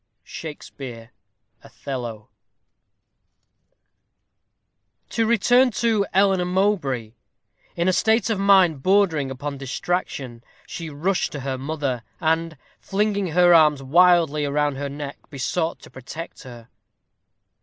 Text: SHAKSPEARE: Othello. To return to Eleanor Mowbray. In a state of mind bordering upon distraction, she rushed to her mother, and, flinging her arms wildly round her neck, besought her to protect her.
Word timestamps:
SHAKSPEARE: 0.23 1.11
Othello. 1.63 2.29
To 5.11 5.27
return 5.27 5.69
to 5.73 6.07
Eleanor 6.11 6.45
Mowbray. 6.45 7.13
In 7.75 7.87
a 7.87 7.93
state 7.93 8.31
of 8.31 8.39
mind 8.39 8.81
bordering 8.81 9.29
upon 9.29 9.59
distraction, 9.59 10.43
she 10.65 10.89
rushed 10.89 11.31
to 11.33 11.41
her 11.41 11.59
mother, 11.59 12.01
and, 12.19 12.57
flinging 12.79 13.27
her 13.27 13.53
arms 13.53 13.83
wildly 13.83 14.43
round 14.47 14.75
her 14.77 14.89
neck, 14.89 15.19
besought 15.29 15.77
her 15.77 15.83
to 15.83 15.89
protect 15.91 16.41
her. 16.41 16.69